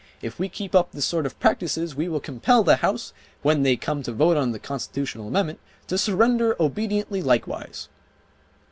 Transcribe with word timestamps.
If 0.19 0.39
we 0.39 0.49
keep 0.49 0.73
up 0.73 0.91
this 0.91 1.05
sort 1.05 1.27
of 1.27 1.39
practices, 1.39 1.95
we 1.95 2.09
will 2.09 2.19
compel 2.19 2.63
the 2.63 2.77
House, 2.77 3.13
when 3.43 3.61
they 3.61 3.75
come 3.75 4.01
to 4.01 4.11
vote 4.11 4.35
on 4.35 4.51
the 4.51 4.57
constitutional 4.57 5.27
amendment, 5.27 5.59
to 5.89 5.95
surrender 5.95 6.55
obediently 6.59 7.21
likewise'." 7.21 7.87